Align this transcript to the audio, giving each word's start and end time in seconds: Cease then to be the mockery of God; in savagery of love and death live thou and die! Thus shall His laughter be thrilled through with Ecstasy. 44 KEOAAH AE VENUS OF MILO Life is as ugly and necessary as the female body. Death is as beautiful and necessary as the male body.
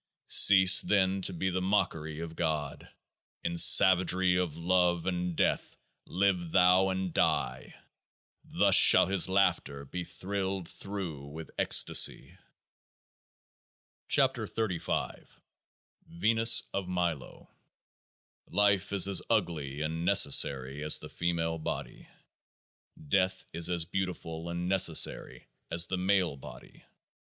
Cease 0.29 0.81
then 0.81 1.21
to 1.21 1.31
be 1.31 1.51
the 1.51 1.61
mockery 1.61 2.21
of 2.21 2.35
God; 2.35 2.89
in 3.43 3.55
savagery 3.55 4.35
of 4.35 4.57
love 4.57 5.05
and 5.05 5.35
death 5.35 5.77
live 6.07 6.49
thou 6.49 6.89
and 6.89 7.13
die! 7.13 7.75
Thus 8.43 8.73
shall 8.73 9.05
His 9.05 9.29
laughter 9.29 9.85
be 9.85 10.03
thrilled 10.03 10.67
through 10.67 11.27
with 11.27 11.51
Ecstasy. 11.59 12.35
44 14.09 14.47
KEOAAH 14.47 15.13
AE 15.19 15.23
VENUS 16.07 16.63
OF 16.73 16.87
MILO 16.87 17.47
Life 18.49 18.91
is 18.91 19.07
as 19.07 19.21
ugly 19.29 19.81
and 19.83 20.03
necessary 20.03 20.83
as 20.83 20.97
the 20.97 21.09
female 21.09 21.59
body. 21.59 22.07
Death 23.07 23.45
is 23.53 23.69
as 23.69 23.85
beautiful 23.85 24.49
and 24.49 24.67
necessary 24.67 25.45
as 25.69 25.85
the 25.85 25.97
male 25.97 26.37
body. 26.37 26.85